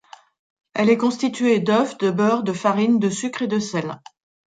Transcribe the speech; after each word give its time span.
Elle 0.73 0.89
est 0.89 0.97
constituée 0.97 1.59
d'œufs, 1.59 1.95
de 1.99 2.09
beurre, 2.09 2.41
de 2.41 2.53
farine, 2.53 2.97
de 2.97 3.11
sucre 3.11 3.43
et 3.43 3.47
de 3.47 3.59
sel. 3.59 3.99